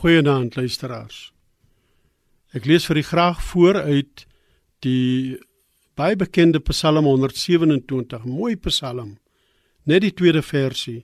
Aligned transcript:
Goeienaand 0.00 0.54
luisteraars. 0.56 1.26
Ek 2.56 2.64
lees 2.64 2.86
vir 2.88 2.96
u 2.96 3.02
graag 3.04 3.40
voor 3.50 3.76
uit 3.84 4.22
die 4.80 5.36
baie 5.92 6.16
bekende 6.16 6.62
Psalm 6.70 7.04
127, 7.04 8.24
mooi 8.24 8.54
Psalm. 8.64 9.18
Net 9.84 10.00
die 10.06 10.12
tweede 10.16 10.40
versie. 10.40 11.02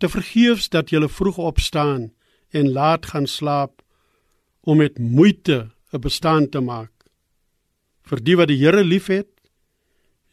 Te 0.00 0.08
vergeefs 0.08 0.70
dat 0.72 0.94
jy 0.94 1.04
vroeg 1.12 1.42
opstaan 1.44 2.08
en 2.56 2.72
laat 2.72 3.10
gaan 3.12 3.28
slaap 3.28 3.84
om 4.64 4.80
met 4.80 4.96
moeite 4.96 5.68
'n 5.92 6.00
bestaan 6.00 6.48
te 6.48 6.64
maak. 6.64 7.04
Vir 8.08 8.24
die 8.24 8.36
wat 8.36 8.48
die 8.48 8.60
Here 8.64 8.84
liefhet, 8.84 9.28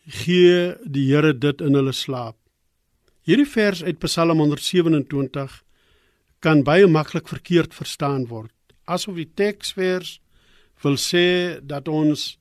gee 0.08 0.72
die 0.88 1.12
Here 1.12 1.34
dit 1.34 1.62
in 1.62 1.74
hulle 1.74 1.92
slaap. 1.92 2.38
Hierdie 3.28 3.52
vers 3.52 3.84
uit 3.84 4.00
Psalm 4.00 4.40
127 4.40 5.67
kan 6.48 6.64
baie 6.64 6.88
maklik 6.88 7.28
verkeerd 7.28 7.74
verstaan 7.76 8.30
word. 8.32 8.54
Asof 8.88 9.18
die 9.20 9.28
teksvers 9.28 10.22
wil 10.84 10.96
sê 10.96 11.60
dat 11.60 11.90
ons 11.92 12.38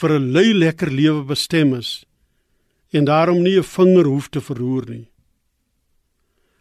vir 0.00 0.10
'n 0.18 0.32
lui 0.34 0.50
lekker 0.54 0.90
lewe 0.90 1.22
bestem 1.22 1.74
is 1.74 2.04
en 2.90 3.04
daarom 3.04 3.42
nie 3.42 3.58
'n 3.58 3.62
vinger 3.76 4.06
hoef 4.06 4.28
te 4.28 4.40
verroer 4.40 4.84
nie. 4.90 5.08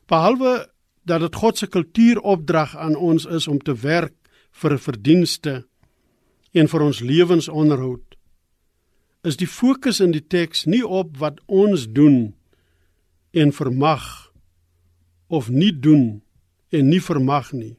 Behalwe 0.07 0.69
dat 1.05 1.21
dit 1.21 1.35
God 1.35 1.57
se 1.57 1.67
kultuuropdrag 1.67 2.77
aan 2.77 2.95
ons 2.95 3.25
is 3.25 3.47
om 3.47 3.59
te 3.59 3.73
werk 3.73 4.15
vir 4.51 4.73
'n 4.73 4.85
verdienste 4.87 5.65
en 6.53 6.67
vir 6.67 6.81
ons 6.81 6.99
lewensonderhoud, 6.99 8.15
is 9.23 9.37
die 9.37 9.47
fokus 9.47 9.99
in 9.99 10.11
die 10.11 10.27
teks 10.27 10.65
nie 10.65 10.85
op 10.87 11.17
wat 11.17 11.41
ons 11.47 11.87
doen 11.87 12.35
en 13.33 13.51
vermag 13.51 14.31
of 15.27 15.49
nie 15.49 15.79
doen 15.79 16.24
en 16.75 16.91
nie 16.91 17.01
vermag 17.01 17.51
nie. 17.55 17.75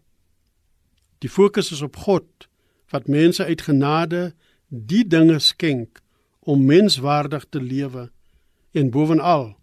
Die 1.24 1.30
fokus 1.32 1.72
is 1.72 1.82
op 1.84 1.96
God 2.06 2.48
wat 2.92 3.08
mense 3.10 3.44
uit 3.44 3.62
genade 3.66 4.32
die 4.68 5.04
dinge 5.04 5.38
skenk 5.42 6.00
om 6.46 6.64
menswaardig 6.64 7.46
te 7.50 7.60
lewe 7.60 8.08
en 8.76 8.90
bovenal 8.94 9.56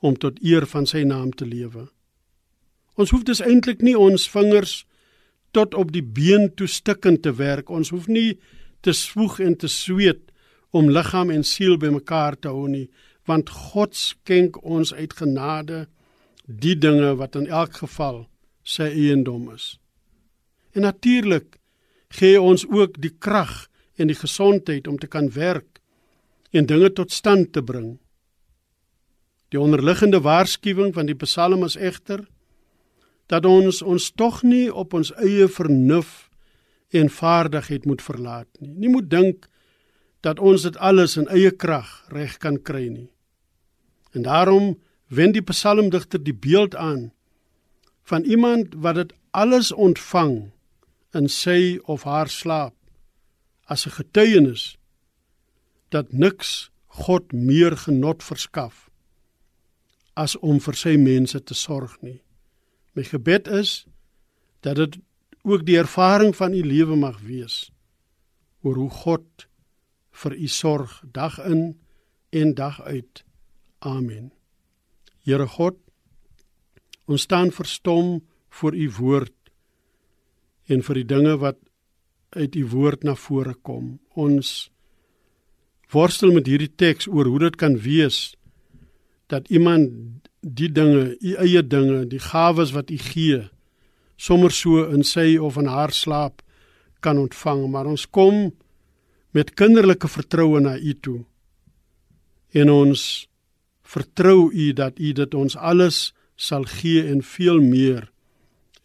om 0.00 0.16
tot 0.16 0.40
eer 0.44 0.66
van 0.66 0.86
sy 0.86 1.02
naam 1.04 1.32
te 1.32 1.46
lewe. 1.46 1.88
Ons 3.00 3.12
hoef 3.14 3.24
dus 3.24 3.40
eintlik 3.44 3.84
nie 3.84 3.96
ons 3.96 4.28
vingers 4.28 4.82
tot 5.56 5.74
op 5.74 5.92
die 5.92 6.04
been 6.04 6.50
toe 6.54 6.68
stikkend 6.68 7.22
te 7.22 7.32
werk. 7.34 7.70
Ons 7.70 7.90
hoef 7.94 8.08
nie 8.08 8.38
te 8.80 8.92
swoeg 8.96 9.40
en 9.44 9.56
te 9.56 9.68
sweet 9.68 10.30
om 10.70 10.90
liggaam 10.90 11.30
en 11.34 11.44
siel 11.44 11.78
bymekaar 11.80 12.36
te 12.38 12.52
hou 12.52 12.68
nie, 12.70 12.88
want 13.26 13.50
God 13.50 13.96
skenk 13.96 14.60
ons 14.62 14.92
uit 14.94 15.12
genade 15.18 15.86
die 16.46 16.76
dinge 16.78 17.14
wat 17.18 17.36
in 17.38 17.48
elk 17.50 17.80
geval 17.82 18.24
sy 18.62 18.88
eiendom 18.90 19.50
is. 19.54 19.78
En 20.72 20.82
natuurlik 20.86 21.58
gee 22.08 22.40
ons 22.40 22.66
ook 22.68 22.98
die 23.00 23.14
krag 23.18 23.68
en 23.96 24.10
die 24.10 24.18
gesondheid 24.18 24.88
om 24.88 24.98
te 24.98 25.06
kan 25.06 25.30
werk 25.34 25.80
en 26.50 26.66
dinge 26.66 26.92
tot 26.92 27.12
stand 27.12 27.52
te 27.52 27.62
bring. 27.62 27.98
Die 29.50 29.60
onderliggende 29.60 30.20
waarskuwing 30.20 30.94
van 30.94 31.06
die 31.06 31.18
Psalm 31.18 31.64
is 31.64 31.76
egter 31.76 32.26
dat 33.30 33.46
ons 33.46 33.82
ons 33.82 34.10
tog 34.10 34.42
nie 34.42 34.66
op 34.72 34.94
ons 34.94 35.12
eie 35.22 35.46
vernuf 35.48 36.30
en 36.90 37.10
vaardigheid 37.10 37.86
moet 37.86 38.02
verlaat 38.02 38.48
nie. 38.58 38.74
Nie 38.74 38.90
moet 38.90 39.10
dink 39.10 39.46
dat 40.26 40.38
ons 40.38 40.66
dit 40.66 40.76
alles 40.76 41.16
in 41.16 41.28
eie 41.30 41.50
krag 41.50 41.88
reg 42.10 42.36
kan 42.42 42.58
kry 42.62 42.88
nie. 42.88 43.08
En 44.12 44.26
daarom 44.26 44.74
wend 45.06 45.34
die 45.34 45.46
psalmdigter 45.46 46.22
die 46.22 46.34
beeld 46.34 46.74
aan 46.74 47.10
van 48.02 48.24
iemand 48.24 48.74
wat 48.74 48.94
dit 48.94 49.12
alles 49.30 49.72
ontvang 49.72 50.50
in 51.14 51.28
sy 51.28 51.78
of 51.84 52.02
haar 52.02 52.28
slaap 52.28 52.74
as 53.64 53.86
'n 53.86 53.90
getuienis 53.90 54.76
dat 55.88 56.12
niks 56.12 56.70
God 56.86 57.32
meer 57.32 57.76
genot 57.76 58.22
verskaf 58.22 58.90
as 60.14 60.36
om 60.36 60.60
vir 60.60 60.74
sy 60.74 60.96
mense 60.96 61.38
te 61.40 61.54
sorg 61.54 61.96
nie. 62.02 62.20
My 62.94 63.02
gebed 63.02 63.48
is 63.48 63.86
dat 64.60 64.76
dit 64.76 64.98
ook 65.42 65.64
die 65.66 65.78
ervaring 65.78 66.36
van 66.36 66.54
u 66.54 66.62
lewe 66.66 66.96
mag 66.96 67.20
wees 67.20 67.70
oor 68.62 68.76
hoe 68.76 68.90
God 68.90 69.46
vir 70.22 70.36
u 70.36 70.48
sorg 70.48 71.00
dag 71.12 71.38
in 71.38 71.78
en 72.30 72.54
dag 72.54 72.82
uit. 72.82 73.24
Amen. 73.78 74.32
Here 75.24 75.46
God, 75.46 75.78
Ons 77.10 77.26
staan 77.26 77.50
verstom 77.50 78.20
voor 78.54 78.74
u 78.74 78.86
woord 78.98 79.34
en 80.70 80.84
vir 80.86 81.00
die 81.00 81.08
dinge 81.10 81.34
wat 81.42 81.58
uit 82.38 82.54
u 82.54 82.66
woord 82.70 83.02
na 83.02 83.16
vore 83.18 83.56
kom. 83.66 83.96
Ons 84.14 84.70
worstel 85.90 86.30
met 86.30 86.46
hierdie 86.46 86.70
teks 86.70 87.08
oor 87.10 87.26
hoe 87.26 87.40
dit 87.48 87.56
kan 87.58 87.74
wees 87.82 88.36
dat 89.30 89.50
iemand 89.50 89.90
die 90.40 90.70
dinge, 90.70 91.16
u 91.18 91.34
eie 91.42 91.62
dinge, 91.62 92.04
die 92.06 92.22
gawes 92.22 92.70
wat 92.74 92.90
u 92.90 92.98
gee, 92.98 93.42
sommer 94.16 94.54
so 94.54 94.86
in 94.90 95.02
sy 95.06 95.34
of 95.38 95.58
in 95.58 95.68
haar 95.70 95.92
slaap 95.94 96.42
kan 97.00 97.18
ontvang, 97.18 97.66
maar 97.70 97.90
ons 97.90 98.06
kom 98.06 98.50
met 99.34 99.54
kinderlike 99.54 100.08
vertroue 100.10 100.60
na 100.62 100.76
u 100.78 100.94
toe. 100.94 101.20
En 102.54 102.70
ons 102.70 103.02
vertrou 103.82 104.50
u 104.50 104.72
dat 104.72 104.98
u 104.98 105.12
dit 105.12 105.34
ons 105.34 105.56
alles 105.56 106.10
sal 106.40 106.64
gee 106.64 107.04
en 107.06 107.22
veel 107.22 107.60
meer 107.60 108.10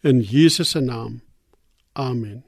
in 0.00 0.20
Jesus 0.20 0.70
se 0.70 0.80
naam. 0.80 1.22
Amen. 1.92 2.45